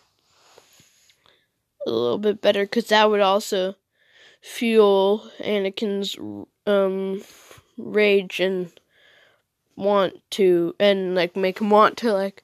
a 1.86 1.90
little 1.90 2.18
bit 2.18 2.40
better 2.40 2.64
because 2.64 2.88
that 2.88 3.08
would 3.08 3.20
also 3.20 3.76
fuel 4.40 5.30
Anakin's 5.38 6.16
um 6.66 7.22
rage 7.78 8.40
and 8.40 8.72
want 9.76 10.20
to 10.30 10.74
and 10.80 11.14
like 11.14 11.36
make 11.36 11.60
him 11.60 11.70
want 11.70 11.96
to 11.98 12.12
like 12.12 12.42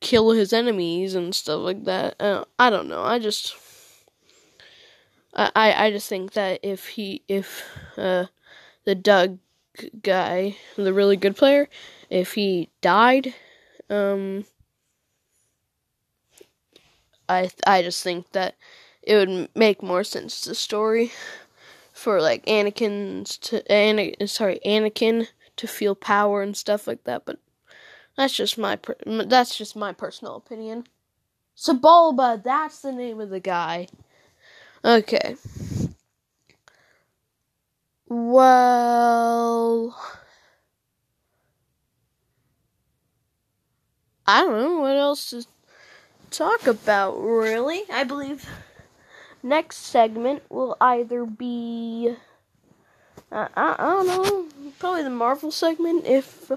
kill 0.00 0.30
his 0.30 0.54
enemies 0.54 1.14
and 1.14 1.34
stuff 1.34 1.60
like 1.60 1.84
that. 1.84 2.18
Uh, 2.18 2.44
I 2.58 2.70
don't 2.70 2.88
know. 2.88 3.02
I 3.02 3.18
just 3.18 3.54
I 5.34 5.86
I 5.86 5.90
just 5.90 6.08
think 6.08 6.32
that 6.32 6.60
if 6.62 6.88
he 6.88 7.22
if 7.28 7.64
uh 7.96 8.26
the 8.84 8.94
Doug 8.94 9.38
guy, 10.02 10.56
the 10.76 10.92
really 10.92 11.16
good 11.16 11.36
player, 11.36 11.68
if 12.10 12.34
he 12.34 12.70
died, 12.80 13.34
um 13.88 14.44
I 17.28 17.50
I 17.66 17.82
just 17.82 18.02
think 18.02 18.32
that 18.32 18.56
it 19.02 19.16
would 19.16 19.48
make 19.54 19.82
more 19.82 20.04
sense 20.04 20.40
to 20.42 20.50
the 20.50 20.54
story 20.54 21.12
for 21.92 22.20
like 22.20 22.44
Anakin's 22.46 23.36
to 23.38 23.62
Anakin 23.70 24.28
sorry 24.28 24.60
Anakin 24.66 25.28
to 25.56 25.66
feel 25.68 25.94
power 25.94 26.42
and 26.42 26.56
stuff 26.56 26.86
like 26.86 27.04
that. 27.04 27.24
But 27.24 27.38
that's 28.16 28.34
just 28.34 28.58
my 28.58 28.78
that's 29.06 29.56
just 29.56 29.76
my 29.76 29.92
personal 29.92 30.36
opinion. 30.36 30.86
Sebulba, 31.56 32.42
that's 32.42 32.80
the 32.80 32.92
name 32.92 33.20
of 33.20 33.30
the 33.30 33.40
guy. 33.40 33.88
Okay. 34.84 35.36
Well, 38.08 39.96
I 44.26 44.42
don't 44.42 44.60
know 44.60 44.80
what 44.80 44.96
else 44.96 45.30
to 45.30 45.46
talk 46.30 46.66
about, 46.66 47.20
really. 47.20 47.82
I 47.92 48.04
believe 48.04 48.48
next 49.42 49.76
segment 49.78 50.42
will 50.50 50.76
either 50.80 51.26
be. 51.26 52.16
Uh, 53.30 53.48
I, 53.54 53.76
I 53.78 53.90
don't 53.90 54.06
know, 54.06 54.46
probably 54.78 55.02
the 55.02 55.10
Marvel 55.10 55.50
segment 55.50 56.06
if 56.06 56.50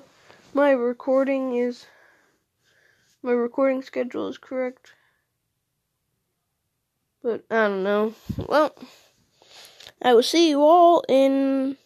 my 0.53 0.71
recording 0.71 1.55
is. 1.55 1.87
My 3.21 3.31
recording 3.31 3.83
schedule 3.83 4.27
is 4.27 4.37
correct. 4.37 4.93
But 7.23 7.45
I 7.49 7.69
don't 7.69 7.83
know. 7.83 8.13
Well, 8.49 8.75
I 10.01 10.13
will 10.13 10.23
see 10.23 10.49
you 10.49 10.61
all 10.61 11.05
in 11.07 11.77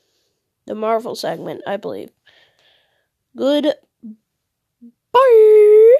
the 0.65 0.73
Marvel 0.73 1.15
segment, 1.15 1.61
I 1.67 1.77
believe. 1.77 2.09
Good. 3.35 3.71
Bye. 5.11 5.95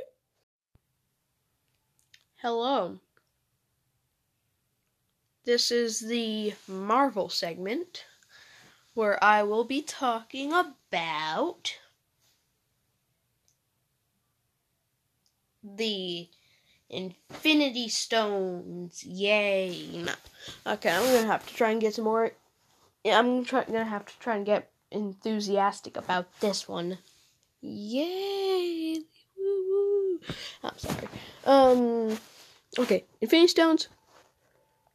Hello. 2.38 2.98
This 5.46 5.70
is 5.72 6.00
the 6.00 6.54
Marvel 6.68 7.30
segment 7.30 8.06
where 8.96 9.24
I 9.24 9.44
will 9.44 9.64
be 9.64 9.84
talking 9.84 10.52
about 10.52 11.78
the 15.64 16.28
Infinity 16.90 17.90
Stones. 17.90 19.04
Yay. 19.04 20.06
Okay, 20.66 20.90
I'm 20.90 21.04
gonna 21.04 21.28
have 21.28 21.46
to 21.48 21.54
try 21.54 21.72
and 21.72 21.82
get 21.82 21.96
some 21.96 22.06
more. 22.06 22.32
I'm 23.06 23.44
try, 23.46 23.64
gonna 23.66 23.84
have 23.84 24.06
to 24.06 24.20
try 24.20 24.36
and 24.36 24.46
get 24.46 24.72
enthusiastic 24.92 25.98
about 25.98 26.28
this 26.40 26.68
one. 26.68 27.00
Yay! 27.62 29.02
Woo 29.38 29.64
woo. 29.70 30.20
I'm 30.64 30.78
sorry. 30.78 31.08
Um. 31.46 32.18
Okay, 32.80 33.06
Infinity 33.22 33.48
Stones 33.48 33.88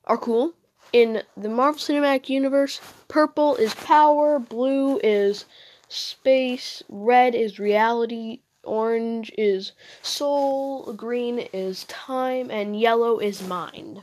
are 0.05 0.19
cool. 0.19 0.55
In 0.93 1.23
the 1.37 1.49
Marvel 1.49 1.81
Cinematic 1.81 2.29
Universe, 2.29 2.81
purple 3.09 3.57
is 3.57 3.75
power, 3.75 4.39
blue 4.39 4.99
is 5.03 5.47
space, 5.89 6.83
red 6.89 7.35
is 7.35 7.59
reality, 7.59 8.41
orange 8.65 9.33
is 9.37 9.73
soul, 10.03 10.93
green 10.93 11.39
is 11.53 11.85
time, 11.85 12.51
and 12.51 12.79
yellow 12.79 13.19
is 13.19 13.47
mind. 13.47 14.03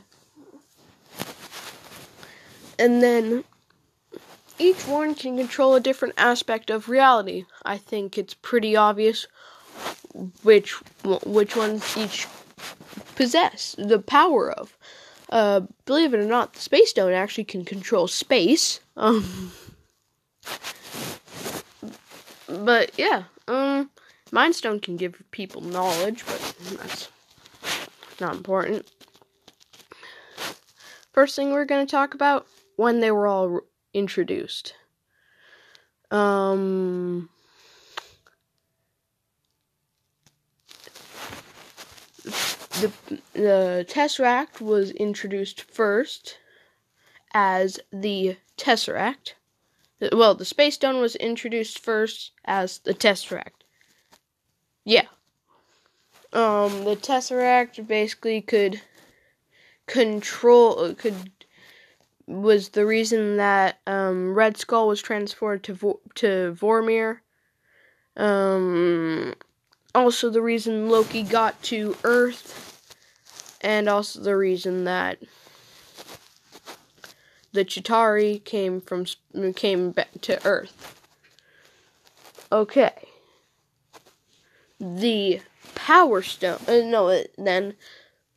And 2.78 3.02
then 3.02 3.44
each 4.58 4.86
one 4.86 5.14
can 5.14 5.36
control 5.36 5.74
a 5.74 5.80
different 5.80 6.14
aspect 6.16 6.70
of 6.70 6.88
reality. 6.88 7.44
I 7.64 7.78
think 7.78 8.16
it's 8.16 8.34
pretty 8.34 8.76
obvious 8.76 9.26
which 10.42 10.72
which 11.04 11.56
ones 11.56 11.96
each 11.96 12.26
possess 13.16 13.74
the 13.78 13.98
power 13.98 14.50
of. 14.50 14.76
Uh, 15.30 15.62
believe 15.86 16.12
it 16.12 16.20
or 16.20 16.24
not, 16.24 16.54
the 16.54 16.60
space 16.60 16.90
stone 16.90 17.12
actually 17.12 17.44
can 17.44 17.64
control 17.64 18.08
space. 18.08 18.80
Um, 18.96 19.52
but 22.48 22.90
yeah, 22.98 23.24
um, 23.46 23.90
Mind 24.32 24.54
Stone 24.54 24.80
can 24.80 24.96
give 24.96 25.22
people 25.30 25.60
knowledge, 25.60 26.24
but 26.26 26.54
that's 26.78 27.08
not 28.20 28.36
important. 28.36 28.86
First 31.12 31.34
thing 31.34 31.50
we're 31.50 31.64
going 31.64 31.84
to 31.84 31.90
talk 31.90 32.14
about 32.14 32.46
when 32.76 33.00
they 33.00 33.10
were 33.10 33.26
all 33.26 33.60
introduced. 33.92 34.74
Um, 36.10 37.28
the 42.24 42.92
the 43.32 43.86
Tesseract 43.88 44.60
was 44.60 44.90
introduced 44.92 45.62
first 45.62 46.38
as 47.32 47.80
the 47.92 48.36
Tesseract. 48.56 49.34
Well, 50.12 50.34
the 50.34 50.44
Space 50.44 50.74
Stone 50.74 51.00
was 51.00 51.16
introduced 51.16 51.78
first 51.78 52.32
as 52.44 52.78
the 52.78 52.94
Tesseract. 52.94 53.59
Yeah. 54.84 55.06
Um, 56.32 56.84
the 56.84 56.96
Tesseract 56.96 57.86
basically 57.86 58.40
could 58.40 58.80
control 59.86 60.94
could 60.94 61.30
was 62.26 62.70
the 62.70 62.86
reason 62.86 63.36
that 63.38 63.80
um, 63.88 64.34
Red 64.34 64.56
Skull 64.56 64.86
was 64.86 65.02
transferred 65.02 65.64
to 65.64 65.74
Vo- 65.74 66.00
to 66.16 66.56
Vormir. 66.58 67.18
Um, 68.16 69.34
also 69.94 70.30
the 70.30 70.42
reason 70.42 70.88
Loki 70.88 71.24
got 71.24 71.60
to 71.64 71.96
Earth, 72.04 72.86
and 73.60 73.88
also 73.88 74.20
the 74.20 74.36
reason 74.36 74.84
that 74.84 75.18
the 77.52 77.64
Chitauri 77.64 78.44
came 78.44 78.80
from 78.80 79.06
came 79.56 79.90
back 79.90 80.20
to 80.20 80.46
Earth. 80.46 80.96
Okay 82.52 83.09
the 84.80 85.40
Power 85.74 86.22
Stone. 86.22 86.58
Uh, 86.66 86.80
no, 86.84 87.22
then 87.36 87.74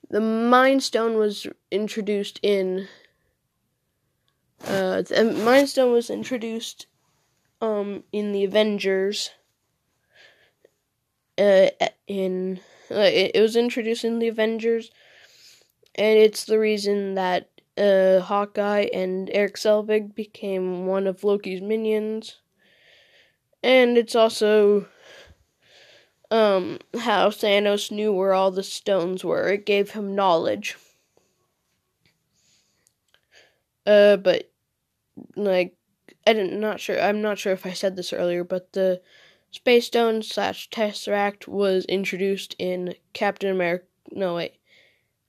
the 0.10 0.22
Mind 0.22 0.84
Stone 0.84 1.18
was 1.18 1.48
introduced 1.72 2.40
in. 2.44 2.88
Uh, 4.66 5.02
the 5.02 5.24
Mind 5.24 5.70
Stone 5.70 5.92
was 5.92 6.10
introduced 6.10 6.88
um 7.62 8.04
in 8.12 8.32
the 8.34 8.44
Avengers. 8.44 9.32
Uh, 11.38 11.70
in 12.08 12.60
uh, 12.92 12.96
it, 13.00 13.32
it 13.36 13.42
was 13.42 13.56
introduced 13.56 14.04
in 14.04 14.20
the 14.20 14.28
Avengers, 14.28 14.92
and 15.96 16.20
it's 16.20 16.44
the 16.46 16.60
reason 16.60 17.16
that 17.16 17.50
uh 17.78 18.20
Hawkeye 18.20 18.88
and 18.94 19.30
Erik 19.32 19.56
Selvig 19.56 20.14
became 20.14 20.86
one 20.86 21.08
of 21.08 21.24
Loki's 21.24 21.62
minions. 21.62 22.36
And 23.64 23.98
it's 23.98 24.14
also 24.14 24.88
um, 26.34 26.80
how 27.00 27.30
Thanos 27.30 27.92
knew 27.92 28.12
where 28.12 28.34
all 28.34 28.50
the 28.50 28.64
stones 28.64 29.24
were. 29.24 29.50
It 29.50 29.68
gave 29.68 29.92
him 29.92 30.16
knowledge. 30.16 30.76
Uh, 33.86 34.18
but 34.18 34.50
like 35.36 35.76
I'm 36.26 36.60
not 36.60 36.80
sure. 36.80 37.00
I'm 37.00 37.22
not 37.22 37.38
sure 37.38 37.54
if 37.54 37.68
I 37.68 37.74
said 37.74 37.96
this 37.96 38.12
earlier, 38.12 38.44
but 38.44 38.74
the 38.74 39.00
Space 39.52 39.86
Stone 39.86 40.24
slash 40.24 40.70
Tesseract 40.72 41.48
was 41.48 41.86
introduced 41.86 42.56
in 42.58 42.96
Captain 43.14 43.52
America. 43.52 43.86
No 44.12 44.36
wait, 44.36 44.56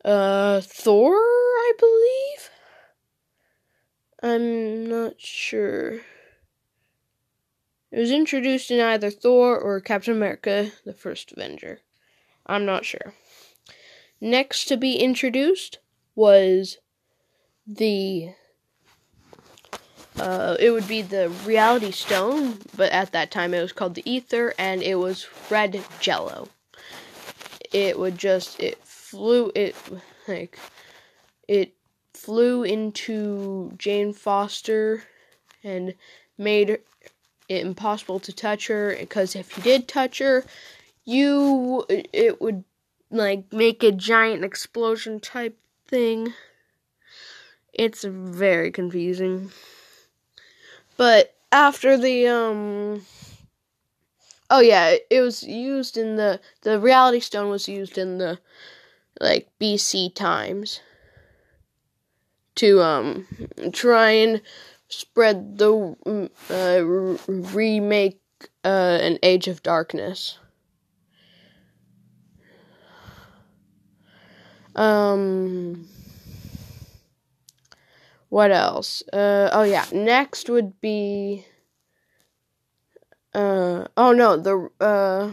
uh, 0.06 0.62
Thor, 0.62 1.12
I 1.14 1.72
believe. 1.78 2.50
I'm 4.22 4.88
not 4.88 5.20
sure. 5.20 6.00
It 7.94 8.00
was 8.00 8.10
introduced 8.10 8.72
in 8.72 8.80
either 8.80 9.08
Thor 9.08 9.56
or 9.56 9.80
Captain 9.80 10.16
America, 10.16 10.72
the 10.84 10.92
first 10.92 11.30
Avenger. 11.30 11.78
I'm 12.44 12.66
not 12.66 12.84
sure. 12.84 13.14
Next 14.20 14.64
to 14.64 14.76
be 14.76 14.96
introduced 14.96 15.78
was 16.16 16.78
the 17.68 18.30
uh, 20.18 20.56
it 20.58 20.72
would 20.72 20.88
be 20.88 21.02
the 21.02 21.28
reality 21.46 21.92
stone, 21.92 22.58
but 22.76 22.90
at 22.90 23.12
that 23.12 23.30
time 23.30 23.54
it 23.54 23.62
was 23.62 23.72
called 23.72 23.94
the 23.94 24.02
Aether, 24.04 24.54
and 24.58 24.82
it 24.82 24.96
was 24.96 25.28
red 25.48 25.80
jello. 26.00 26.48
It 27.72 27.96
would 27.96 28.18
just 28.18 28.58
it 28.58 28.78
flew 28.82 29.52
it 29.54 29.76
like 30.26 30.58
it 31.46 31.74
flew 32.12 32.64
into 32.64 33.72
Jane 33.78 34.12
Foster 34.12 35.04
and 35.62 35.94
made 36.36 36.80
it 37.48 37.64
impossible 37.64 38.20
to 38.20 38.32
touch 38.32 38.68
her 38.68 38.96
because 38.98 39.36
if 39.36 39.56
you 39.56 39.62
did 39.62 39.88
touch 39.88 40.18
her, 40.18 40.44
you 41.04 41.84
it 41.88 42.40
would 42.40 42.64
like 43.10 43.52
make 43.52 43.82
a 43.82 43.92
giant 43.92 44.44
explosion 44.44 45.20
type 45.20 45.58
thing. 45.86 46.32
It's 47.72 48.04
very 48.04 48.70
confusing. 48.70 49.50
But 50.96 51.34
after 51.50 51.96
the 51.96 52.28
um 52.28 53.02
Oh 54.50 54.60
yeah, 54.60 54.96
it 55.10 55.20
was 55.20 55.42
used 55.42 55.96
in 55.96 56.16
the 56.16 56.40
the 56.62 56.78
reality 56.78 57.20
stone 57.20 57.50
was 57.50 57.68
used 57.68 57.98
in 57.98 58.18
the 58.18 58.38
like 59.20 59.48
BC 59.58 60.14
times 60.14 60.80
to 62.56 62.80
um 62.82 63.26
try 63.72 64.10
and 64.10 64.40
spread 65.00 65.58
the 65.58 65.96
mm, 66.06 66.30
uh, 66.50 67.48
remake 67.50 68.20
uh, 68.64 68.98
an 69.00 69.18
age 69.22 69.48
of 69.48 69.62
darkness. 69.62 70.38
Um 74.74 75.86
what 78.28 78.50
else? 78.50 79.02
Uh, 79.12 79.48
oh 79.52 79.62
yeah. 79.62 79.84
Next 79.92 80.50
would 80.50 80.80
be. 80.80 81.46
Uh, 83.32 83.86
oh 83.96 84.12
no, 84.12 84.36
the 84.36 84.68
uh, 84.80 85.30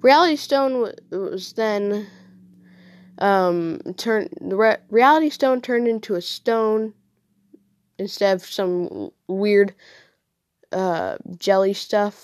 Reality 0.00 0.34
Stone 0.36 0.92
was 1.10 1.52
then 1.52 2.08
um 3.18 3.78
turned 3.96 4.30
the 4.40 4.56
re- 4.56 4.78
Reality 4.90 5.30
Stone 5.30 5.60
turned 5.60 5.86
into 5.86 6.14
a 6.14 6.20
stone 6.20 6.94
instead 8.02 8.36
of 8.36 8.44
some 8.44 9.10
weird 9.26 9.74
uh 10.72 11.16
jelly 11.38 11.74
stuff. 11.74 12.14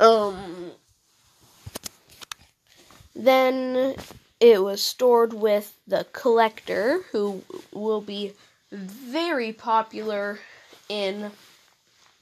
Um. 0.00 0.72
Then 3.14 3.96
it 4.40 4.62
was 4.62 4.80
stored 4.80 5.32
with 5.34 5.76
the 5.86 6.06
collector, 6.12 7.00
who 7.12 7.42
will 7.72 8.00
be 8.00 8.32
very 8.72 9.52
popular 9.52 10.38
in 10.88 11.30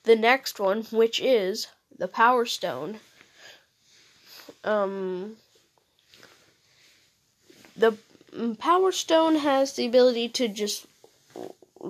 the 0.04 0.16
next 0.16 0.58
one, 0.58 0.82
which 0.90 1.20
is 1.20 1.68
the 1.96 2.08
Power 2.08 2.44
Stone. 2.46 2.98
Um, 4.64 5.36
the 7.76 7.96
Power 8.58 8.90
Stone 8.90 9.36
has 9.36 9.74
the 9.74 9.86
ability 9.86 10.28
to 10.30 10.48
just 10.48 10.86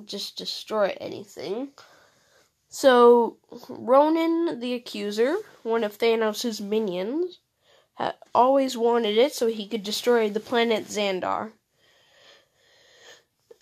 just 0.07 0.37
destroy 0.37 0.97
anything. 1.01 1.71
So 2.69 3.39
Ronan 3.69 4.61
the 4.61 4.75
Accuser, 4.75 5.37
one 5.63 5.85
of 5.85 5.99
Thanos' 5.99 6.61
minions, 6.61 7.39
had 7.95 8.15
always 8.35 8.77
wanted 8.77 9.17
it 9.17 9.35
so 9.35 9.47
he 9.47 9.67
could 9.67 9.83
destroy 9.83 10.29
the 10.29 10.41
planet 10.41 10.87
Xandar. 10.87 11.53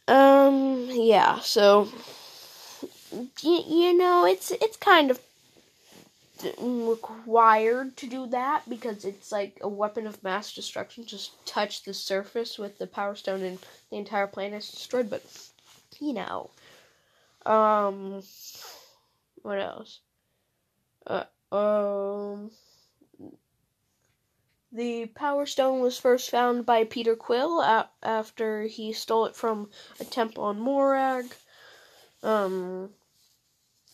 Um, 0.09 0.89
yeah, 0.91 1.41
so 1.41 1.89
you, 3.43 3.63
you 3.67 3.97
know, 3.97 4.25
it's 4.25 4.51
it's 4.51 4.77
kind 4.77 5.11
of 5.11 5.21
required 6.61 7.97
to 7.97 8.07
do 8.07 8.27
that 8.27 8.69
because 8.69 9.05
it's 9.05 9.33
like 9.33 9.59
a 9.63 9.69
weapon 9.69 10.07
of 10.07 10.23
mass 10.23 10.53
destruction. 10.53 11.07
Just 11.07 11.45
touch 11.47 11.83
the 11.83 11.95
surface 11.95 12.59
with 12.59 12.79
the 12.79 12.87
power 12.87 13.15
stone 13.15 13.43
and 13.43 13.59
the 13.91 13.97
entire 13.97 14.27
planet 14.27 14.63
is 14.63 14.71
destroyed. 14.71 15.11
But 15.11 15.25
you 16.01 16.13
know, 16.13 16.51
um, 17.45 18.23
what 19.43 19.59
else? 19.61 20.01
Uh, 21.07 21.25
um. 21.55 22.51
The 24.73 25.07
Power 25.07 25.47
Stone 25.47 25.81
was 25.81 25.99
first 25.99 26.29
found 26.29 26.67
by 26.67 26.85
Peter 26.85 27.17
Quill 27.17 27.63
a- 27.63 27.89
after 28.03 28.65
he 28.65 28.93
stole 28.93 29.25
it 29.25 29.35
from 29.35 29.71
a 29.99 30.05
temple 30.05 30.45
on 30.45 30.61
Morag. 30.61 31.35
Um, 32.23 32.91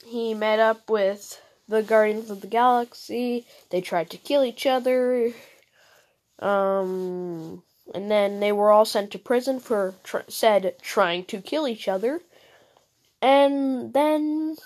he 0.05 0.35
met 0.35 0.59
up 0.59 0.91
with 0.91 1.41
the 1.69 1.83
Guardians 1.83 2.31
of 2.31 2.41
the 2.41 2.49
Galaxy. 2.49 3.47
They 3.71 3.81
tried 3.81 4.11
to 4.11 4.17
kill 4.17 4.43
each 4.43 4.67
other. 4.67 5.33
Um, 6.41 7.63
and 7.95 8.11
then 8.11 8.41
they 8.41 8.53
were 8.53 8.71
all 8.71 8.85
sent 8.85 9.11
to 9.13 9.19
prison 9.19 9.61
for 9.61 9.95
tr- 10.03 10.29
said 10.29 10.75
trying 10.81 11.25
to 11.27 11.41
kill 11.41 11.69
each 11.69 11.89
other. 11.89 12.21
And 13.21 13.93
then 13.93 14.57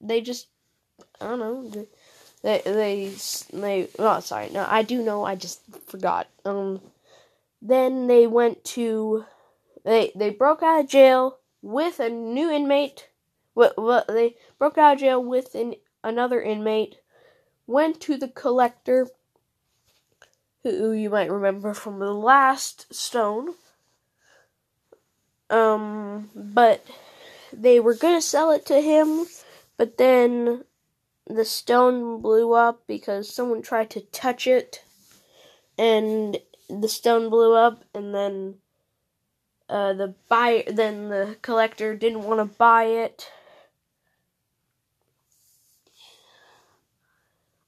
they 0.00 0.20
just 0.20 0.48
I 1.20 1.28
don't 1.28 1.38
know. 1.38 1.86
They 2.42 2.62
they 2.64 3.14
they 3.52 3.88
oh 3.98 4.20
sorry 4.20 4.50
no 4.50 4.66
I 4.68 4.82
do 4.82 5.02
know 5.02 5.24
I 5.24 5.34
just 5.34 5.60
forgot 5.86 6.28
um 6.44 6.80
then 7.62 8.06
they 8.06 8.26
went 8.26 8.62
to 8.64 9.24
they 9.84 10.12
they 10.14 10.30
broke 10.30 10.62
out 10.62 10.80
of 10.80 10.88
jail 10.88 11.38
with 11.62 11.98
a 11.98 12.08
new 12.08 12.50
inmate 12.50 13.08
what 13.54 13.76
what 13.76 14.06
they 14.06 14.36
broke 14.58 14.78
out 14.78 14.94
of 14.94 15.00
jail 15.00 15.24
with 15.24 15.54
an, 15.54 15.74
another 16.04 16.40
inmate 16.40 17.00
went 17.66 18.00
to 18.02 18.16
the 18.16 18.28
collector 18.28 19.08
who 20.70 20.92
you 20.92 21.10
might 21.10 21.30
remember 21.30 21.74
from 21.74 21.98
the 21.98 22.12
last 22.12 22.92
stone. 22.94 23.54
Um 25.48 26.30
but 26.34 26.84
they 27.52 27.78
were 27.80 27.94
to 27.94 28.20
sell 28.20 28.50
it 28.50 28.66
to 28.66 28.80
him 28.80 29.26
but 29.76 29.98
then 29.98 30.64
the 31.26 31.44
stone 31.44 32.20
blew 32.20 32.52
up 32.52 32.82
because 32.86 33.32
someone 33.32 33.62
tried 33.62 33.90
to 33.90 34.00
touch 34.00 34.46
it 34.46 34.82
and 35.78 36.38
the 36.68 36.88
stone 36.88 37.28
blew 37.28 37.54
up 37.54 37.84
and 37.94 38.14
then 38.14 38.56
uh, 39.68 39.92
the 39.92 40.14
buyer 40.28 40.62
then 40.68 41.08
the 41.08 41.36
collector 41.42 41.96
didn't 41.96 42.22
want 42.22 42.38
to 42.38 42.56
buy 42.56 42.84
it. 42.84 43.30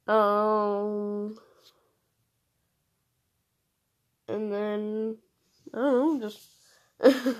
Um 0.06 1.38
and 4.28 4.52
then 4.52 5.16
I 5.74 5.78
don't 5.78 6.20
know 6.20 6.28
just 6.28 6.40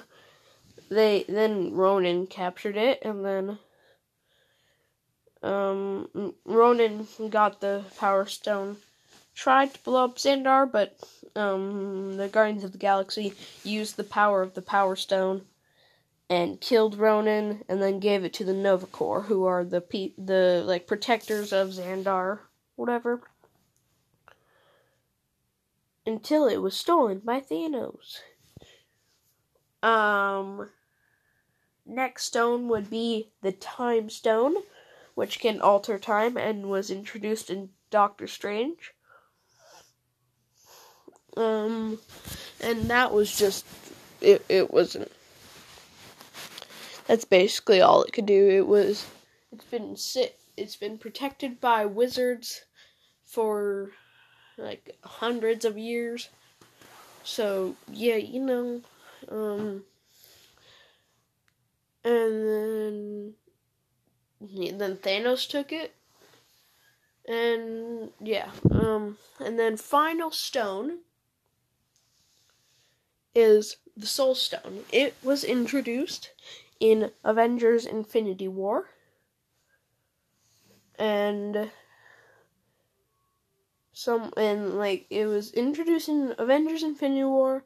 they 0.91 1.25
then 1.29 1.75
Ronan 1.75 2.27
captured 2.27 2.77
it 2.77 3.01
and 3.03 3.25
then 3.25 3.59
um, 5.43 6.35
Ronan 6.45 7.07
got 7.31 7.61
the 7.61 7.85
Power 7.99 8.27
Stone, 8.27 8.79
tried 9.35 9.75
to 9.75 9.83
blow 9.83 10.05
up 10.05 10.17
Xandar, 10.17 10.71
but 10.71 10.99
um, 11.37 12.17
the 12.17 12.29
Guardians 12.29 12.65
of 12.65 12.73
the 12.73 12.79
Galaxy 12.79 13.35
used 13.63 13.97
the 13.97 14.05
power 14.05 14.43
of 14.43 14.55
the 14.55 14.63
Power 14.63 14.97
Stone 14.97 15.43
and 16.31 16.61
killed 16.61 16.99
Ronan, 16.99 17.65
and 17.69 17.81
then 17.81 18.01
gave 18.01 18.23
it 18.23 18.35
to 18.35 18.45
the 18.45 18.53
Nova 18.53 18.85
Corps, 18.87 19.23
who 19.23 19.45
are 19.45 19.65
the 19.65 19.81
pe- 19.81 20.13
the 20.19 20.63
like 20.67 20.87
protectors 20.87 21.55
of 21.55 21.69
Xandar, 21.69 22.41
whatever. 22.77 23.23
Until 26.09 26.47
it 26.47 26.59
was 26.59 26.77
stolen 26.77 27.21
by 27.21 27.41
Thanos. 27.41 28.21
Um, 29.83 30.71
next 31.87 32.25
stone 32.25 32.69
would 32.69 32.91
be 32.91 33.31
the 33.43 33.53
Time 33.53 34.11
Stone 34.11 34.57
which 35.19 35.41
can 35.41 35.61
alter 35.61 35.99
time 35.99 36.37
and 36.37 36.71
was 36.71 36.93
introduced 36.93 37.51
in 37.51 37.71
Doctor 37.91 38.29
Strange. 38.29 38.95
Um, 41.37 41.99
and 42.61 42.85
that 42.89 43.13
was 43.13 43.37
just 43.37 43.67
it. 44.21 44.47
It 44.49 44.73
wasn't. 44.73 45.11
That's 47.09 47.25
basically 47.25 47.81
all 47.81 48.05
it 48.05 48.13
could 48.13 48.27
do. 48.27 48.49
It 48.49 48.69
was. 48.69 49.07
It's 49.51 49.65
been 49.65 49.97
sit. 49.97 50.39
It's 50.57 50.77
been 50.77 50.99
protected 50.99 51.61
by 51.61 51.85
wizards 51.85 52.63
for 53.25 53.91
like 54.59 54.97
hundreds 55.03 55.65
of 55.65 55.79
years. 55.79 56.29
So 57.25 57.77
yeah, 57.91 58.17
you 58.17 58.41
know. 58.41 58.81
Um, 59.29 59.85
and 62.05 62.49
then 62.49 63.35
then 64.79 64.97
Thanos 64.97 65.49
took 65.49 65.73
it. 65.73 65.95
And 67.27 68.11
yeah, 68.21 68.51
um 68.71 69.19
and 69.39 69.59
then 69.59 69.77
final 69.77 70.31
stone 70.31 70.99
is 73.35 73.77
the 73.97 74.07
Soul 74.07 74.35
Stone. 74.35 74.85
It 74.93 75.15
was 75.23 75.45
introduced 75.45 76.31
in 76.81 77.11
Avengers 77.25 77.85
Infinity 77.85 78.49
War. 78.49 78.91
And 80.99 81.71
some 83.99 84.33
and 84.37 84.79
like 84.79 85.07
it 85.11 85.27
was 85.27 85.51
introduced 85.51 86.09
in 86.09 86.33
Avengers 86.39 86.85
Infinity 86.85 87.25
War 87.25 87.65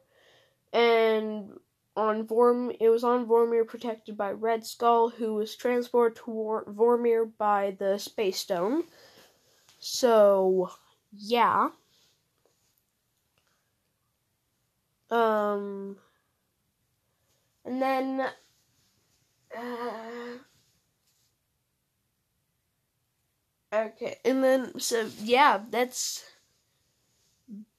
and 0.73 1.51
on 1.95 2.25
Vorm 2.25 2.75
it 2.79 2.89
was 2.89 3.03
on 3.03 3.27
Vormir 3.27 3.67
protected 3.67 4.17
by 4.17 4.31
Red 4.31 4.65
Skull 4.65 5.09
who 5.09 5.35
was 5.35 5.55
transported 5.55 6.17
to 6.25 6.63
Vormir 6.67 7.31
by 7.37 7.75
the 7.77 7.99
Space 7.99 8.39
Stone. 8.39 8.83
So, 9.77 10.71
yeah. 11.11 11.69
Um 15.11 15.97
and 17.63 17.79
then 17.79 18.21
uh, 19.55 20.37
Okay, 23.73 24.19
and 24.23 24.43
then 24.43 24.79
so 24.79 25.09
yeah, 25.19 25.63
that's 25.71 26.23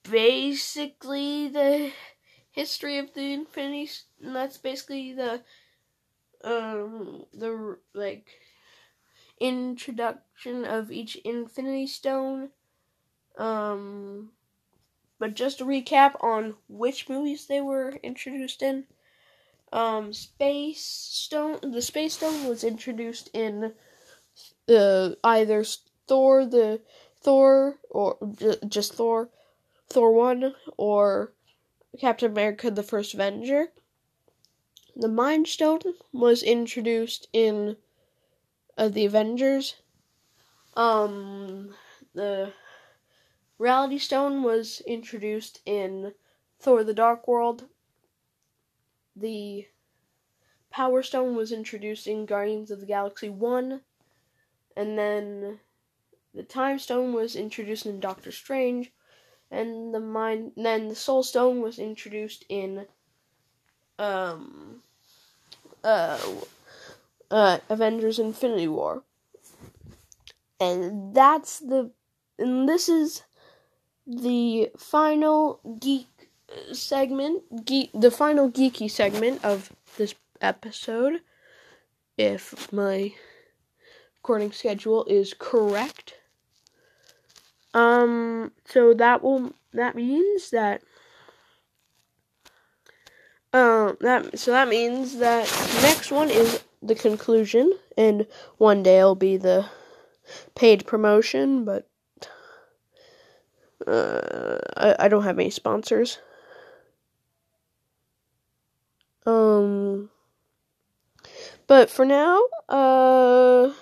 basically 0.03 1.47
the 1.47 1.91
history 2.51 2.97
of 2.97 3.13
the 3.13 3.33
Infinity. 3.33 3.89
And 4.21 4.35
that's 4.35 4.57
basically 4.57 5.13
the 5.13 5.41
um 6.43 7.25
the 7.33 7.77
like 7.93 8.27
introduction 9.39 10.65
of 10.65 10.91
each 10.91 11.15
Infinity 11.17 11.87
Stone. 11.87 12.49
Um, 13.37 14.31
but 15.19 15.35
just 15.35 15.59
to 15.59 15.65
recap 15.65 16.23
on 16.23 16.55
which 16.67 17.09
movies 17.09 17.47
they 17.47 17.61
were 17.61 17.93
introduced 18.03 18.61
in. 18.61 18.85
Um, 19.73 20.13
Space 20.13 20.83
Stone. 20.83 21.59
The 21.71 21.81
Space 21.81 22.15
Stone 22.15 22.47
was 22.47 22.63
introduced 22.63 23.29
in 23.33 23.73
uh, 24.69 25.11
either 25.23 25.63
Thor 26.07 26.45
the 26.45 26.81
Thor 27.21 27.79
or 27.89 28.17
just 28.67 28.93
Thor, 28.93 29.29
Thor 29.87 30.11
one 30.11 30.55
or 30.77 31.33
Captain 31.99 32.31
America: 32.31 32.69
The 32.69 32.83
First 32.83 33.13
Avenger. 33.13 33.71
The 34.95 35.07
Mind 35.07 35.47
Stone 35.47 35.81
was 36.13 36.41
introduced 36.41 37.27
in 37.33 37.77
uh, 38.77 38.87
the 38.87 39.05
Avengers. 39.05 39.75
Um, 40.75 41.73
the 42.13 42.53
Reality 43.57 43.97
Stone 43.97 44.43
was 44.43 44.81
introduced 44.87 45.61
in 45.65 46.13
Thor: 46.59 46.83
The 46.83 46.93
Dark 46.93 47.27
World. 47.27 47.65
The 49.15 49.67
Power 50.69 51.01
Stone 51.01 51.35
was 51.35 51.51
introduced 51.51 52.05
in 52.05 52.25
Guardians 52.25 52.69
of 52.69 52.81
the 52.81 52.85
Galaxy 52.85 53.29
1 53.29 53.81
and 54.75 54.97
then 54.97 55.59
the 56.35 56.43
time 56.43 56.79
stone 56.79 57.13
was 57.13 57.35
introduced 57.35 57.85
in 57.85 57.99
Doctor 57.99 58.31
Strange, 58.31 58.91
and 59.49 59.93
the 59.93 59.99
mind 59.99 60.51
then 60.57 60.89
the 60.89 60.95
soul 60.95 61.23
stone 61.23 61.61
was 61.61 61.79
introduced 61.79 62.45
in 62.49 62.85
um 63.97 64.81
uh 65.83 66.19
uh 67.31 67.59
Avengers 67.69 68.19
Infinity 68.19 68.67
War. 68.67 69.03
And 70.59 71.15
that's 71.15 71.59
the 71.59 71.91
and 72.37 72.67
this 72.67 72.89
is 72.89 73.23
the 74.05 74.71
final 74.77 75.59
geek 75.79 76.07
segment, 76.73 77.65
geek 77.65 77.91
the 77.93 78.11
final 78.11 78.51
geeky 78.51 78.89
segment 78.89 79.43
of 79.43 79.71
this 79.97 80.15
episode. 80.41 81.21
If 82.17 82.71
my 82.71 83.13
recording 84.17 84.51
schedule 84.51 85.05
is 85.05 85.35
correct. 85.37 86.15
Um, 87.75 88.53
so 88.63 88.93
that 88.93 89.21
will 89.21 89.51
that 89.73 89.95
means 89.97 90.49
that 90.51 90.81
um 93.51 93.97
that 93.99 94.39
so 94.39 94.51
that 94.51 94.69
means 94.69 95.17
that 95.17 95.43
next 95.81 96.09
one 96.09 96.29
is 96.29 96.63
the 96.81 96.95
conclusion, 96.95 97.73
and 97.97 98.27
one 98.57 98.81
day 98.81 99.03
will 99.03 99.15
be 99.15 99.35
the 99.35 99.65
paid 100.55 100.87
promotion, 100.87 101.65
but 101.65 101.87
uh, 103.85 104.57
I, 104.77 104.95
I 104.99 105.07
don't 105.09 105.23
have 105.23 105.37
any 105.37 105.49
sponsors. 105.49 106.19
Um, 109.25 110.09
but 111.67 111.89
for 111.89 112.05
now, 112.05 112.41
uh 112.69 113.73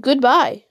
goodbye. 0.00 0.65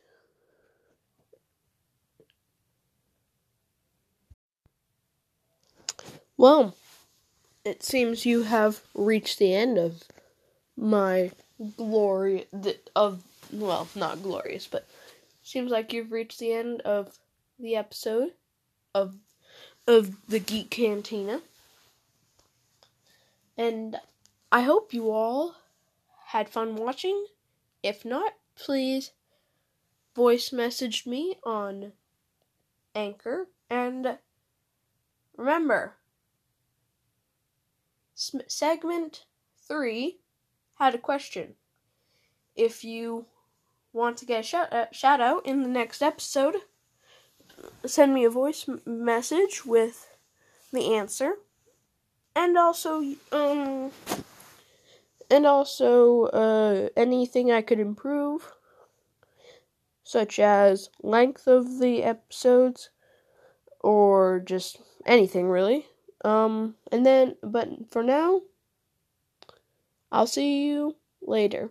Well, 6.38 6.76
it 7.64 7.82
seems 7.84 8.26
you 8.26 8.44
have 8.44 8.82
reached 8.94 9.40
the 9.40 9.54
end 9.54 9.78
of 9.78 10.04
my 10.78 11.32
glory 11.78 12.48
of 12.96 13.24
well, 13.52 13.88
not 13.96 14.22
glorious, 14.22 14.68
but 14.68 14.88
seems 15.44 15.72
like 15.72 15.94
you've 15.94 16.12
reached 16.12 16.40
the 16.40 16.52
end 16.52 16.82
of 16.82 17.18
the 17.60 17.76
episode 17.76 18.32
of 18.94 19.16
of 19.88 20.28
the 20.28 20.40
Geek 20.40 20.70
Cantina. 20.70 21.42
And 23.58 23.98
I 24.52 24.62
hope 24.62 24.94
you 24.94 25.12
all 25.12 25.56
had 26.28 26.50
fun 26.50 26.76
watching. 26.76 27.28
If 27.84 28.04
not, 28.04 28.34
please 28.56 29.12
voice 30.16 30.52
message 30.52 31.06
me 31.06 31.36
on 31.44 31.94
Anchor. 32.94 33.48
And 33.70 34.18
remember, 35.38 35.94
segment 38.16 39.26
three 39.68 40.20
had 40.80 40.96
a 40.96 41.00
question. 41.00 41.56
If 42.56 42.84
you 42.84 43.26
want 43.94 44.18
to 44.18 44.26
get 44.26 44.40
a 44.42 44.44
shout, 44.44 44.74
uh, 44.74 44.86
shout 44.92 45.22
out 45.22 45.46
in 45.46 45.62
the 45.62 45.70
next 45.70 46.02
episode, 46.02 46.56
send 47.86 48.14
me 48.14 48.26
a 48.26 48.30
voice 48.30 48.68
m- 48.68 48.82
message 48.86 49.66
with 49.66 50.16
the 50.72 50.96
answer. 50.96 51.36
And 52.36 52.58
also, 52.58 53.02
um, 53.32 53.92
and 55.30 55.46
also 55.46 56.26
uh, 56.26 56.90
anything 56.98 57.52
I 57.52 57.62
could 57.62 57.80
improve, 57.80 58.54
such 60.04 60.38
as 60.40 60.90
length 61.02 61.48
of 61.48 61.80
the 61.80 62.04
episodes, 62.04 62.90
or 63.80 64.42
just 64.46 64.82
anything 65.06 65.50
really. 65.50 65.88
Um, 66.26 66.74
and 66.92 67.06
then, 67.06 67.36
but 67.44 67.70
for 67.92 68.02
now, 68.02 68.42
I'll 70.12 70.26
see 70.26 70.66
you 70.66 70.96
later. 71.22 71.70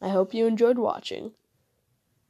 I 0.00 0.10
hope 0.10 0.32
you 0.32 0.46
enjoyed 0.46 0.78
watching. 0.78 1.32